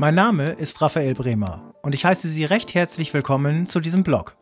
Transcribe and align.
Mein 0.00 0.14
Name 0.14 0.52
ist 0.52 0.80
Raphael 0.80 1.12
Bremer 1.12 1.74
und 1.82 1.94
ich 1.94 2.06
heiße 2.06 2.26
Sie 2.26 2.46
recht 2.46 2.72
herzlich 2.72 3.12
willkommen 3.12 3.66
zu 3.66 3.80
diesem 3.80 4.02
Blog. 4.02 4.34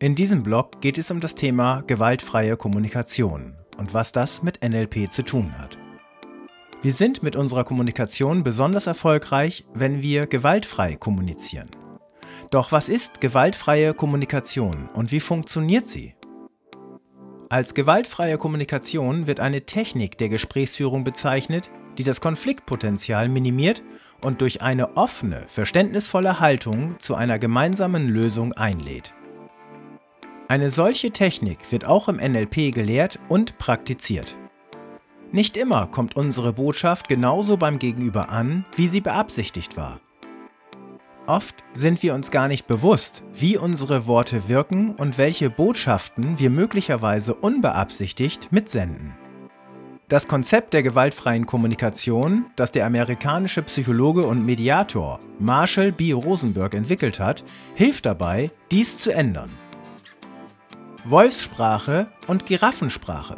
In 0.00 0.16
diesem 0.16 0.42
Blog 0.42 0.80
geht 0.80 0.98
es 0.98 1.12
um 1.12 1.20
das 1.20 1.36
Thema 1.36 1.84
gewaltfreie 1.86 2.56
Kommunikation 2.56 3.54
und 3.78 3.94
was 3.94 4.10
das 4.10 4.42
mit 4.42 4.68
NLP 4.68 5.12
zu 5.12 5.22
tun 5.22 5.56
hat. 5.56 5.78
Wir 6.82 6.92
sind 6.92 7.22
mit 7.22 7.36
unserer 7.36 7.62
Kommunikation 7.62 8.42
besonders 8.42 8.88
erfolgreich, 8.88 9.64
wenn 9.74 10.02
wir 10.02 10.26
gewaltfrei 10.26 10.96
kommunizieren. 10.96 11.70
Doch 12.50 12.72
was 12.72 12.88
ist 12.88 13.20
gewaltfreie 13.20 13.94
Kommunikation 13.94 14.88
und 14.92 15.12
wie 15.12 15.20
funktioniert 15.20 15.86
sie? 15.86 16.16
Als 17.48 17.74
gewaltfreie 17.74 18.38
Kommunikation 18.38 19.28
wird 19.28 19.38
eine 19.38 19.66
Technik 19.66 20.18
der 20.18 20.30
Gesprächsführung 20.30 21.04
bezeichnet, 21.04 21.70
die 21.96 22.02
das 22.02 22.20
Konfliktpotenzial 22.20 23.28
minimiert 23.28 23.84
und 24.20 24.40
durch 24.40 24.62
eine 24.62 24.96
offene, 24.96 25.44
verständnisvolle 25.48 26.40
Haltung 26.40 26.98
zu 26.98 27.14
einer 27.14 27.38
gemeinsamen 27.38 28.08
Lösung 28.08 28.52
einlädt. 28.52 29.12
Eine 30.48 30.70
solche 30.70 31.10
Technik 31.10 31.72
wird 31.72 31.86
auch 31.86 32.08
im 32.08 32.16
NLP 32.16 32.72
gelehrt 32.72 33.18
und 33.28 33.58
praktiziert. 33.58 34.36
Nicht 35.32 35.56
immer 35.56 35.88
kommt 35.88 36.16
unsere 36.16 36.52
Botschaft 36.52 37.08
genauso 37.08 37.56
beim 37.56 37.78
Gegenüber 37.78 38.30
an, 38.30 38.64
wie 38.76 38.88
sie 38.88 39.00
beabsichtigt 39.00 39.76
war. 39.76 40.00
Oft 41.26 41.56
sind 41.72 42.04
wir 42.04 42.14
uns 42.14 42.30
gar 42.30 42.46
nicht 42.46 42.68
bewusst, 42.68 43.24
wie 43.34 43.56
unsere 43.56 44.06
Worte 44.06 44.48
wirken 44.48 44.94
und 44.94 45.18
welche 45.18 45.50
Botschaften 45.50 46.38
wir 46.38 46.50
möglicherweise 46.50 47.34
unbeabsichtigt 47.34 48.52
mitsenden. 48.52 49.16
Das 50.08 50.28
Konzept 50.28 50.72
der 50.72 50.84
gewaltfreien 50.84 51.46
Kommunikation, 51.46 52.46
das 52.54 52.70
der 52.70 52.86
amerikanische 52.86 53.62
Psychologe 53.62 54.24
und 54.24 54.46
Mediator 54.46 55.18
Marshall 55.40 55.90
B. 55.90 56.12
Rosenberg 56.12 56.74
entwickelt 56.74 57.18
hat, 57.18 57.42
hilft 57.74 58.06
dabei, 58.06 58.52
dies 58.70 58.98
zu 58.98 59.10
ändern. 59.10 59.50
Wolfssprache 61.04 62.06
und 62.28 62.46
Giraffensprache. 62.46 63.34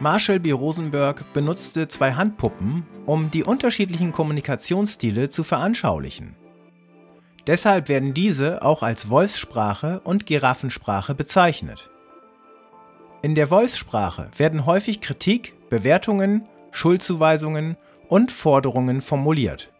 Marshall 0.00 0.40
B. 0.40 0.50
Rosenberg 0.50 1.32
benutzte 1.32 1.86
zwei 1.86 2.12
Handpuppen, 2.12 2.84
um 3.06 3.30
die 3.30 3.44
unterschiedlichen 3.44 4.10
Kommunikationsstile 4.10 5.28
zu 5.28 5.44
veranschaulichen. 5.44 6.34
Deshalb 7.46 7.88
werden 7.88 8.14
diese 8.14 8.62
auch 8.62 8.82
als 8.82 9.10
Wolfssprache 9.10 10.00
und 10.00 10.26
Giraffensprache 10.26 11.14
bezeichnet. 11.14 11.88
In 13.22 13.36
der 13.36 13.50
Wolfssprache 13.50 14.30
werden 14.36 14.66
häufig 14.66 15.00
Kritik, 15.00 15.54
Bewertungen, 15.70 16.46
Schuldzuweisungen 16.70 17.76
und 18.08 18.30
Forderungen 18.30 19.02
formuliert. 19.02 19.72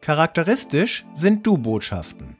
Charakteristisch 0.00 1.04
sind 1.14 1.46
Du-Botschaften. 1.46 2.36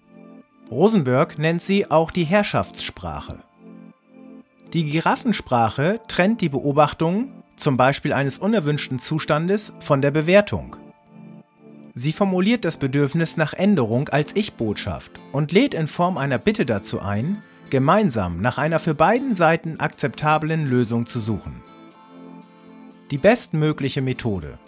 Rosenberg 0.70 1.38
nennt 1.38 1.62
sie 1.62 1.91
auch 1.91 2.11
die 2.11 2.24
Herrschaftssprache. 2.24 3.42
Die 4.72 4.84
Giraffensprache 4.84 6.00
trennt 6.06 6.41
die 6.41 6.48
Beobachtung, 6.48 7.33
zum 7.56 7.77
Beispiel 7.77 8.12
eines 8.12 8.38
unerwünschten 8.38 8.98
Zustandes, 8.98 9.72
von 9.80 10.00
der 10.00 10.12
Bewertung. 10.12 10.77
Sie 11.94 12.12
formuliert 12.12 12.64
das 12.64 12.77
Bedürfnis 12.77 13.36
nach 13.36 13.52
Änderung 13.52 14.08
als 14.08 14.36
Ich-Botschaft 14.36 15.12
und 15.33 15.50
lädt 15.50 15.74
in 15.74 15.88
Form 15.88 16.16
einer 16.16 16.38
Bitte 16.38 16.64
dazu 16.64 17.00
ein, 17.00 17.42
gemeinsam 17.68 18.41
nach 18.41 18.58
einer 18.58 18.78
für 18.78 18.94
beiden 18.94 19.34
Seiten 19.34 19.80
akzeptablen 19.80 20.66
Lösung 20.66 21.06
zu 21.06 21.18
suchen. 21.18 21.62
Die 23.11 23.19
bestmögliche 23.19 24.03
Methode. 24.03 24.61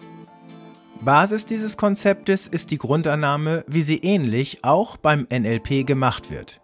Basis 0.99 1.45
dieses 1.45 1.77
Konzeptes 1.77 2.45
ist 2.45 2.71
die 2.71 2.77
Grundannahme, 2.77 3.63
wie 3.67 3.83
sie 3.83 3.97
ähnlich 3.97 4.63
auch 4.63 4.97
beim 4.97 5.25
NLP 5.31 5.87
gemacht 5.87 6.29
wird. 6.29 6.59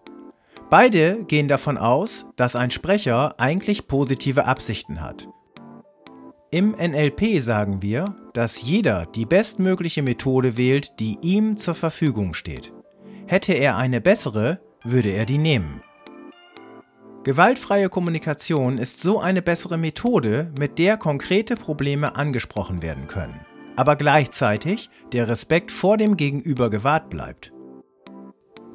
Beide 0.70 1.24
gehen 1.24 1.48
davon 1.48 1.78
aus, 1.78 2.26
dass 2.36 2.58
ein 2.58 2.72
Sprecher 2.72 3.40
eigentlich 3.40 3.88
positive 3.88 4.46
Absichten 4.46 5.00
hat. 5.00 5.30
Im 6.52 6.72
NLP 6.72 7.42
sagen 7.42 7.82
wir, 7.82 8.16
dass 8.34 8.62
jeder 8.62 9.06
die 9.06 9.26
bestmögliche 9.26 10.04
Methode 10.04 10.58
wählt, 10.58 11.00
die 11.00 11.18
ihm 11.22 11.58
zur 11.58 11.76
Verfügung 11.76 12.34
steht. 12.34 12.74
Hätte 13.26 13.54
er 13.54 13.78
eine 13.78 14.02
bessere, 14.02 14.60
würde 14.84 15.10
er 15.10 15.26
die 15.26 15.38
nehmen. 15.38 15.82
Gewaltfreie 17.30 17.90
Kommunikation 17.90 18.80
ist 18.80 19.04
so 19.04 19.20
eine 19.20 19.44
bessere 19.44 19.78
Methode, 19.78 20.52
mit 20.58 20.80
der 20.80 20.98
konkrete 20.98 21.56
Probleme 21.56 22.16
angesprochen 22.16 22.82
werden 22.82 23.06
können, 23.06 23.46
aber 23.76 23.96
gleichzeitig 23.96 24.90
der 25.12 25.28
Respekt 25.28 25.70
vor 25.70 25.98
dem 25.98 26.18
Gegenüber 26.18 26.72
gewahrt 26.72 27.12
bleibt. 27.12 27.54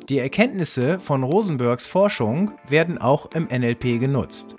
Die 0.09 0.21
Erkenntnisse 0.21 1.01
von 1.01 1.25
Rosenbergs 1.25 1.89
Forschung 1.89 2.53
werden 2.69 2.99
auch 2.99 3.29
im 3.33 3.49
NLP 3.51 3.99
genutzt. 3.99 4.55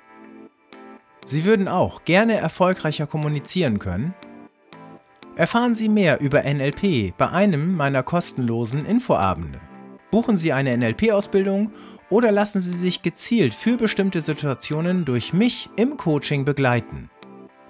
Sie 1.23 1.45
würden 1.45 1.69
auch 1.69 2.03
gerne 2.03 2.35
erfolgreicher 2.35 3.07
kommunizieren 3.07 3.79
können, 3.79 4.13
Erfahren 5.37 5.73
Sie 5.73 5.87
mehr 5.87 6.19
über 6.19 6.43
NLP 6.43 7.15
bei 7.17 7.29
einem 7.29 7.77
meiner 7.77 8.03
kostenlosen 8.03 8.85
Infoabende. 8.85 9.61
Buchen 10.11 10.37
Sie 10.37 10.53
eine 10.53 10.77
NLP-Ausbildung 10.77 11.71
oder 12.09 12.31
lassen 12.31 12.59
Sie 12.59 12.77
sich 12.77 13.01
gezielt 13.01 13.53
für 13.53 13.77
bestimmte 13.77 14.21
Situationen 14.21 15.05
durch 15.05 15.33
mich 15.33 15.69
im 15.75 15.97
Coaching 15.97 16.45
begleiten. 16.45 17.09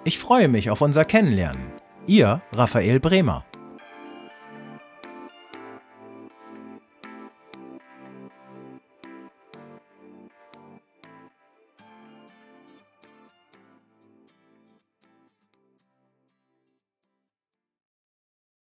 Ich 0.04 0.18
freue 0.18 0.48
mich 0.48 0.70
auf 0.70 0.80
unser 0.80 1.04
Kennenlernen. 1.04 1.72
Ihr 2.06 2.42
Raphael 2.52 3.00
Bremer. 3.00 3.44